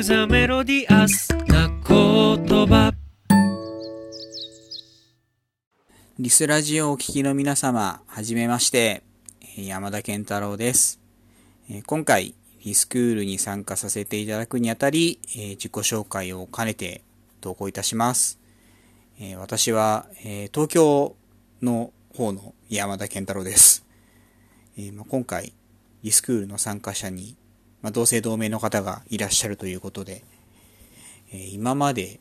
[0.00, 1.76] クザメロディアスな言
[2.66, 2.90] 葉
[6.18, 9.02] リスラジオをお聞きの皆様、はじめまして、
[9.58, 11.00] 山田健太郎です。
[11.84, 12.34] 今回、
[12.64, 17.04] リスクールに参加させていただくにあたり、自己紹介を兼ねて
[17.42, 18.40] 投稿いたします。
[19.36, 21.14] 私は、東京
[21.60, 23.84] の方の山田健太郎です。
[24.78, 25.52] 今回、
[26.02, 27.36] リスクールの参加者に、
[27.82, 30.22] まあ、同姓同名の方がいらっしゃるということで、
[31.32, 32.20] えー今まで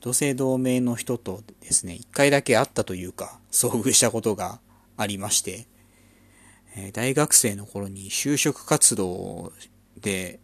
[0.00, 4.60] 同姓同名の人とですね、一回だけ会ったというか、遭遇したことが
[4.96, 5.66] ありまして、
[6.76, 9.52] えー大学生の頃に就職活動
[10.00, 10.40] で、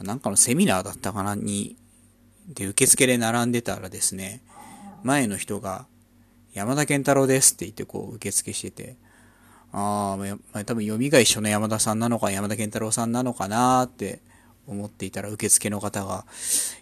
[0.00, 1.76] なんかのセミナーだったかなに、
[2.48, 4.42] で、受付で並んでたらですね、
[5.02, 5.86] 前の人が、
[6.54, 8.96] 山田健太郎ですって言ってこう受付してて、
[9.72, 14.20] ああまあ、多分読みが一緒の山田さんなのか山田健太郎さんなのかなって
[14.66, 16.24] 思っていたら受付の方が、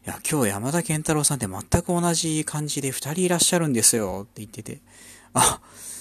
[0.04, 4.80] いや、今日山田健太郎さんって全く同じ感じで二人いらっしゃるんですよって言ってて、
[5.34, 5.60] あ、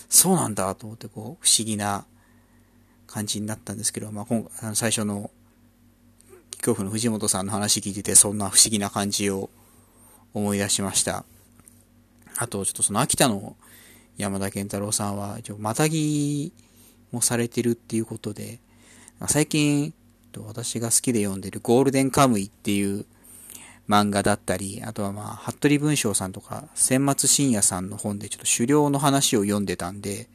[0.09, 2.06] そうなんだと思ってこう、不思議な
[3.08, 5.30] 感じになったんですけど、まあ、今あの最初の
[6.58, 9.50] 恐怖の藤本さんの話聞いてて、そんな不思議な感じを
[10.34, 11.24] 思い出しました。
[12.38, 13.56] あと、ちょっとその秋田の
[14.18, 16.52] 山田健太郎さんは、一応またぎ
[17.11, 18.59] もされてるっていうことで、
[19.28, 19.94] 最近、
[20.38, 23.06] 私が好きで読んでるゴールデンカムイっていう
[23.88, 30.28] 漫画だったり、あとはまあ、服部文章さんとか、千松真也さんの本でちょっと狩猟の話を読んでたんで、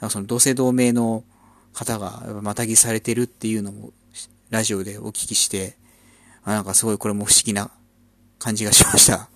[0.00, 1.24] なんかその同姓同名の
[1.72, 3.92] 方がまたぎされてるっていうのも、
[4.50, 5.76] ラジオでお聞きして、
[6.44, 7.70] あなんかすごいこれも不思議な
[8.38, 9.28] 感じがしました。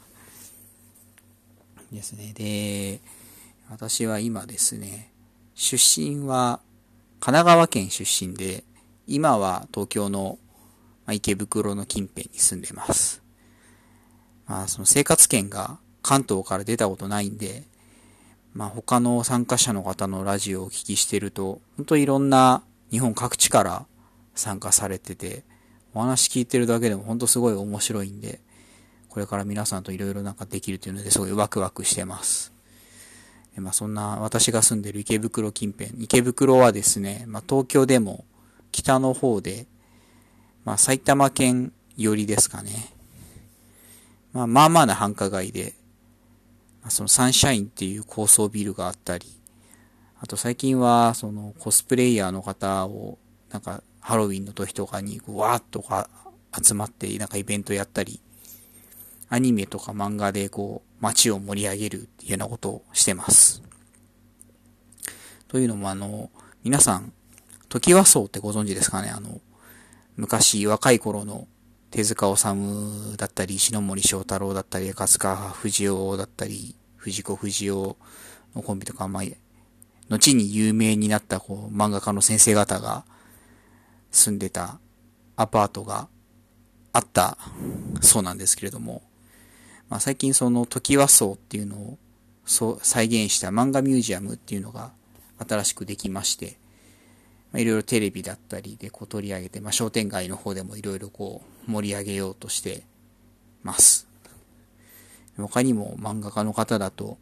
[1.93, 2.33] ですね。
[2.35, 3.01] で、
[3.71, 5.11] 私は今ですね、
[5.57, 6.61] 出身は
[7.19, 8.63] 神奈川県出身で、
[9.07, 10.39] 今は東京の
[11.11, 13.23] 池袋の近辺に住んでます。
[14.47, 17.65] まあ、その生活圏が関東から出たことないんで、
[18.53, 23.87] まあ他の参加者の方のラジオをお聞きしてると、本当いろんな日本各地から
[24.35, 25.43] 参加されてて、
[25.95, 28.41] お話聞いてるだけでも本当すごい面白いんで、
[29.09, 32.56] これから皆さんといろいろなんかできるというのですごいワクワクしてます。
[33.61, 38.25] まあそんな私が住んでる池袋近辺、池袋はですね、まあ東京でも
[38.73, 39.67] 北の方で、
[40.65, 42.93] まあ埼玉県寄りですかね。
[44.33, 45.75] まあまあまあな繁華街で、
[46.83, 49.27] まあそのサンシャインっていう高層ビルがあったり、
[50.21, 53.19] あと最近はそのコスプレイヤーの方を
[53.51, 56.09] なんかハロウィンの時とかにわーっとか
[56.63, 58.21] 集まってなんかイベントやったり、
[59.29, 63.63] アニメとか漫画でこう街を盛り上げるっていうようなことをしてます。
[65.49, 66.31] というのもあの、
[66.65, 67.13] 皆さん、
[67.69, 69.41] 時和荘ってご存知ですかねあの、
[70.17, 71.47] 昔若い頃の
[71.91, 77.97] 手塚治虫だったり、石森章太郎だったり、勝川藤夫だったり、藤子不二雄
[78.55, 79.23] のコンビとか、まあ、
[80.09, 83.05] 後に有名になったこう漫画家の先生方が
[84.11, 84.79] 住んでた
[85.37, 86.09] アパートが
[86.93, 87.37] あった
[88.01, 89.03] そうなんですけれども、
[89.89, 91.99] まあ、最近その時和荘っていうのを
[92.45, 94.93] そう再現した漫画ミュージアムっていうのが
[95.47, 96.57] 新しくできまして、
[97.53, 102.83] ま、いろいろテレビだったりでこう取り上げて、まあ、商店街の方でもいろいろこう盛り上げようとして
[103.63, 104.07] ます。
[105.45, 107.19] 他にも漫画家の方だと、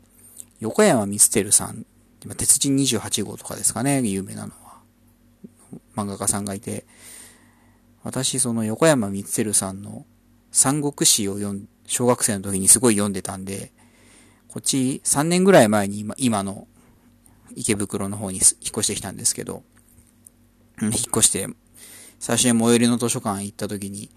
[0.60, 1.84] 横山光輝さん、
[2.26, 4.78] ま鉄人28号とかですかね、有名なのは。
[5.96, 6.86] 漫画家さんがいて、
[8.04, 10.06] 私、その横山光輝さんの
[10.52, 13.72] 三国志を読ん、小学生の時にすごい読んでたんで、
[14.48, 16.68] こっち3年ぐらい前に今今の
[17.56, 19.62] 池袋の方に引っ越してきたんですけど、
[20.80, 21.48] 引っ越して、
[22.18, 24.10] 最初に最寄りの図書館行った時に、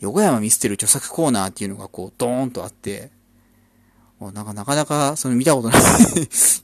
[0.00, 3.10] 横山見捨てる著作コーナーっていうのがこう、ドーンとあって、
[4.20, 5.80] なんかなかなかその見たことない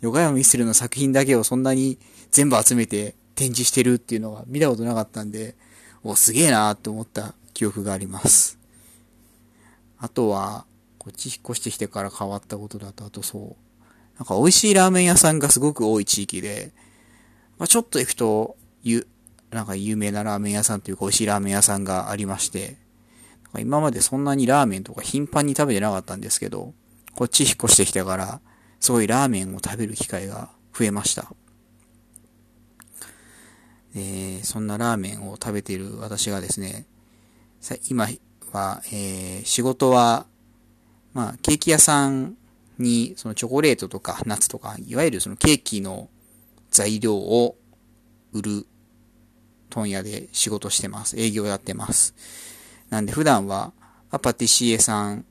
[0.00, 1.98] 横山見捨てるの作品だけをそんなに
[2.32, 5.54] 全部集めて展示してるっていうのは見たことなかったんで、
[6.02, 8.58] お、すげえなーって思った記憶があります。
[10.04, 10.66] あとは、
[10.98, 16.74] こっち引っ越してきてから変わったことだと、あとそう、なんか美味しいラーメン屋さんがすごく多い地域で、
[17.56, 19.06] まあ、ちょっと行くと、ゆ、
[19.50, 22.76] なんか有名なラーメン屋さんというか美味しいラーメン屋さんがありまして、
[23.44, 26.74] なんか今までそんなにラーメンとか頻繁に食べてなかったんですけど、
[27.14, 28.42] こっち引っ越してきてから、
[28.80, 31.32] すごいラーメンを食べる機会が増えました。
[33.94, 36.84] えーそんなラーメンを食べている私がですね、
[37.88, 38.06] 今
[38.58, 40.26] は、えー仕事は、
[41.12, 42.36] まあ、ケーキ屋さん
[42.78, 46.08] に、そのチョコレートとかナッツとか、いわゆるそのケーキの
[46.70, 47.56] 材料を
[48.32, 48.66] 売る
[49.70, 51.18] 問屋で仕事してます。
[51.18, 52.14] 営業やってます。
[52.90, 53.72] なんで普段は、
[54.10, 55.24] パティシエさん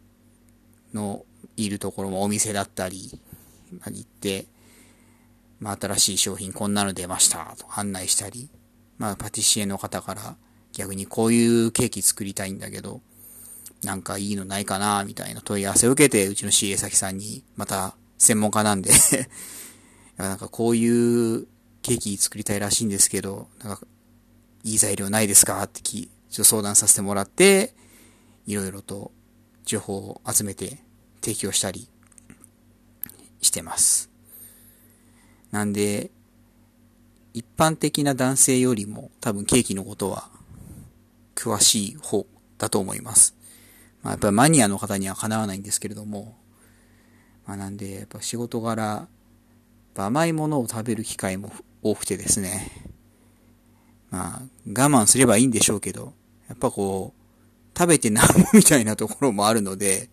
[0.94, 3.20] のいるところもお店だったり、
[3.80, 4.46] ま、行って、
[5.60, 8.50] まあ、新しい商品こんなの出ましたと案内したり、
[8.98, 10.36] まあ、パティシエの方から
[10.74, 13.02] 逆にこういうケーキ作りたいんだけど、
[13.84, 18.92] なんかいいのないかなみたいな問い合わせを受けて、うちの CA 先さんに、また専門家なんで
[20.18, 21.48] なんかこういう
[21.82, 23.86] ケーキ作りたいらしいんですけど、なんか
[24.64, 25.62] いい材料ないですか？
[25.64, 27.76] ってき、ちょっと相談させてもらって、
[28.46, 29.12] いろいろと
[29.66, 30.80] 情報を集めて
[31.22, 31.88] 提供したり
[33.42, 34.10] してます。
[35.52, 36.12] なんで、
[37.34, 40.30] 一般的な男性よりも多分ケーキのことは
[41.36, 42.26] 詳しい方
[42.58, 43.36] だと思います。
[44.04, 46.38] まあ、やっぱりマニアの方にはかなわないんですけれども、
[47.48, 49.08] まあ、なんで、やっぱ仕事柄、
[49.96, 51.52] 甘いものを食べる機会も
[51.82, 52.72] 多くてですね、
[54.12, 56.14] まあ、我慢すればいいんでしょうけど、
[56.48, 60.10] やっぱこう、食べてなんもみたいなところもあるので、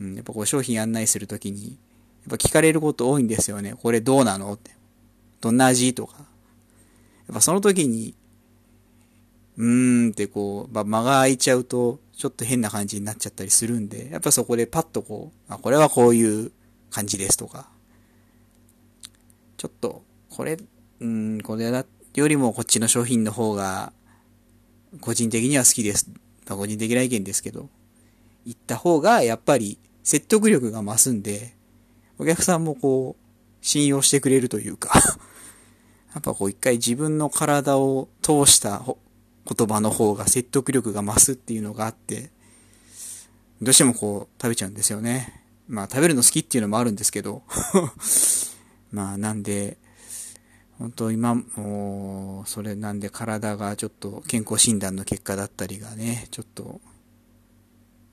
[0.00, 1.76] うん、やっぱこう商品案内するときに、やっ
[2.30, 3.74] ぱ聞かれること多いんですよね。
[3.74, 4.52] これどうなの？
[4.52, 4.72] って。
[5.40, 5.94] どんな味？
[5.94, 6.16] とか。
[6.18, 6.24] や
[7.32, 8.14] っぱその時に、
[9.56, 16.50] うーんってこう、ま、間が空いちゃうと、ちょっと変な感じになっちゃったりするんで、やっぱそこでパッとこう、あ、これはこういう
[16.90, 17.70] 感じですとか、
[19.56, 20.58] ちょっと、これ、
[21.00, 23.92] うん、これだよりもこっちの商品の方が、
[25.00, 26.10] 個人的には好きです。
[26.48, 27.68] 個人的な意見ですけど、
[28.44, 31.54] 言った方がやっぱり説得力が増すんで、
[32.18, 33.28] お客さんもこう、
[33.60, 34.90] 信用してくれるというか
[36.14, 38.84] やっぱこう一回自分の体を通した
[39.48, 42.30] 言葉の方が説得力が増すっていうのがあって、
[43.62, 45.42] どうしてもこう食べちゃうんですよね。
[45.68, 47.42] まあ食べるの好きっていうのもあるんですけど
[48.92, 49.78] まあなんで、
[50.78, 56.80] 本当今もう、それなんで体がちょっと健康診断の結果だったりがね、ちょっと、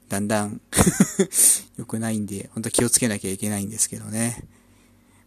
[0.09, 0.61] だんだん
[1.77, 4.43] 良くないんで、本当気をつけなきゃいけないんですけどね。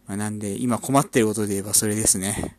[0.05, 2.57] まあ、なんで、今困ってることで言えばそれですね。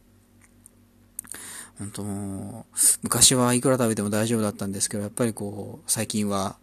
[1.80, 2.66] 本当、
[3.02, 6.58] 昔はいくら食べても大丈夫だったんですけど、やっぱりこう、最近は、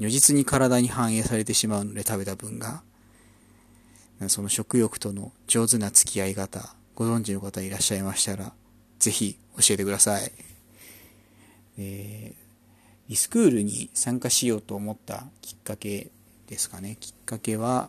[0.00, 2.82] 如実に体に反映されてしまうので食べた分が、
[4.28, 8.52] その食欲との上手な付き合い方、ご存知の方いらっしゃいましたら、
[8.98, 10.32] ぜひ教えてください。
[11.78, 16.10] えー、リスクールに参加しようと思ったきっかけ
[16.48, 16.96] ですかね。
[16.98, 17.88] きっかけは、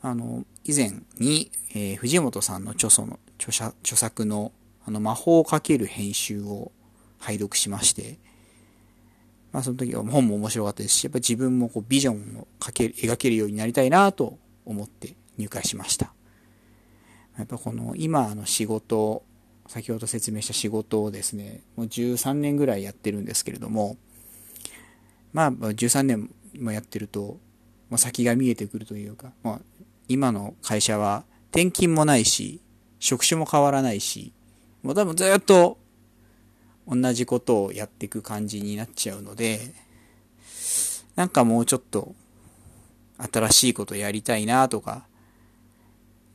[0.00, 4.52] あの、以前に、えー、藤本さんの著書の、著者、著作の、
[4.86, 6.72] あの、魔法をかける編集を
[7.18, 8.18] 拝読しまして、
[9.52, 16.12] まあその時は本も面白かったですし、やっぱ自分もこうビジョンをかける、描けるようになりたいなと思って入会しました。
[17.38, 19.22] やっぱこの今の仕事、
[19.68, 23.96] 先ほど説明した仕事をですね、もう13年ぐらいやってるんですけれども、
[25.32, 27.38] まあ13年もやってると、
[27.90, 29.60] まあ、先が見えてくるというか、まあ、
[30.08, 32.60] 今の会社は転勤もないし、
[32.98, 34.32] 職種も変わらないし、
[34.84, 35.78] もう多分ずっと
[36.86, 39.72] 同じことをやっていく感じになっちゃうので、
[41.16, 42.14] なんかもうちょっと
[43.32, 45.06] 新しいことやりたいなとか、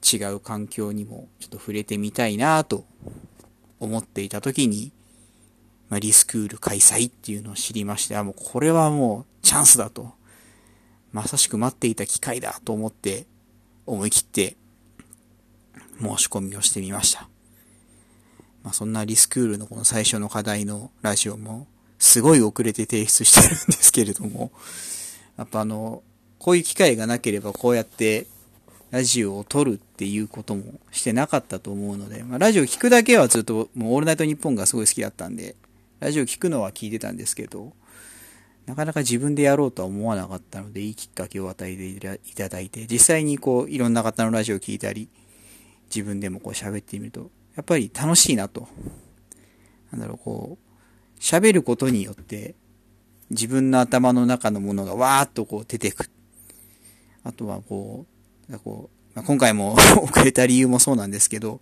[0.02, 2.86] 違う環境にもちょっと触れてみたいなと
[3.80, 4.92] 思っていた時に、
[5.90, 10.12] まあ、リスクール開催っていうのを知りまして、あ、もうこれはもうチャンスだと。
[11.12, 13.26] まさしく待っていた機会だと思って
[13.86, 14.58] 思い切って
[16.00, 17.28] 申し込みをしてみました。
[18.64, 24.52] まあ、そんなリスクールのこの最初の課題のラジオもすごい遅れて提出してるんですけれども、
[25.38, 26.04] やっぱあの、
[26.38, 28.28] こういう機会がなければこうやって
[28.92, 35.56] ラジオを撮るっていうこともしてなかったと思うので、まあ、ラジオ聞くだけはずっと、もうオールナイトニッポンがすごい好きだったんで、
[36.00, 37.74] ラジオ聞くのは聞いてたんですけど、
[38.66, 45.10] なかなか自分でやろうとは思わなかったので、いいきっかけを与えていただいて、実際にこう、いろんな方のラジオを聞いたり、
[45.94, 48.70] 自分でもこう喋ってみると、やっぱり楽しいなと。
[49.92, 52.56] なんだろう、こう、喋ることによって、
[53.32, 56.10] 自分の頭の中のものがわーっとこう出てく。
[57.26, 58.06] あとはこ
[58.50, 61.60] う、こう、まあ、今回も 遅れた理由もそうなんですけど、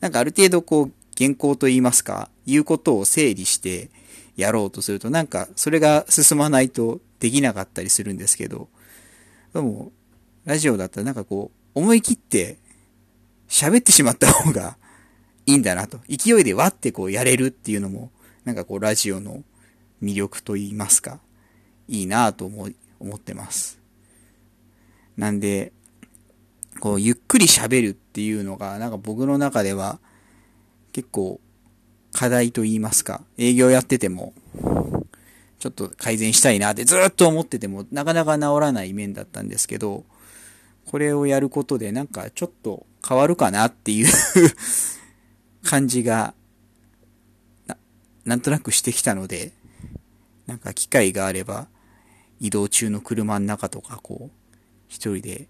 [0.00, 3.90] なんかある程度こう、原稿と言いますか、言うことを整理して
[4.36, 8.68] やろうとすると、なんかそれが進まないとできなかったりするんですけど、
[9.54, 9.92] でも、
[10.44, 12.58] ラジオだったらなんかこう、思い切って
[13.48, 14.76] 喋ってしまった方が
[15.48, 15.98] いいんだなと。
[16.10, 18.10] 勢いでわってこうやれるっていうのも、
[18.44, 19.42] なんかこうラジオの
[20.02, 21.20] 魅力と言いますか、
[21.88, 22.68] いいなと思、
[23.00, 23.80] 思ってます。
[25.16, 25.72] なんで、
[26.80, 30.00] こう、ゆっくり喋るっていうのが、なんか僕の中では、
[30.92, 31.40] 結構、
[32.12, 34.34] 課題と言いますか、営業やってても、
[35.58, 40.04] ちょっと改善したいなってずっと思ってても、なかなか治らない面だったんですけど、
[40.84, 44.08] これをやることでなんかちょっと変わるかなっていう
[45.68, 46.32] 感じが
[47.66, 47.76] な、
[48.24, 49.52] なんとなくしてきたので、
[50.46, 51.68] なんか機会があれば、
[52.40, 54.56] 移動中の車の中とかこう、
[54.88, 55.46] 一人で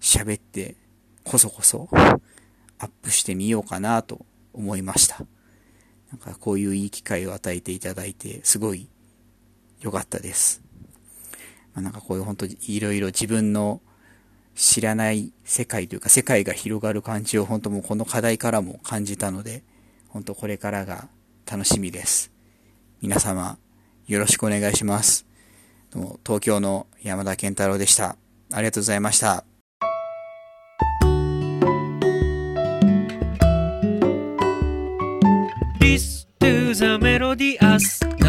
[0.00, 0.74] 喋って、
[1.22, 5.24] こそこそアップしてみようかなと思いました。
[6.10, 8.88] なんかこういういい機会を与えていただいて、すごい
[9.80, 10.60] 良かったです。
[11.72, 13.80] まあ、なんかこういう本当にいろいろ自分の
[14.54, 19.62] 知らない世界というか世界が広がる感じを本当もうこの課題からも感じたので、
[20.08, 21.08] 本当これからが
[21.50, 22.30] 楽しみです。
[23.00, 23.58] 皆様
[24.06, 25.26] よろしくお願いします。
[25.90, 28.16] どうも東京の山田健太郎でした。
[28.52, 29.44] ありがとうございました。
[35.80, 38.21] This to the melodious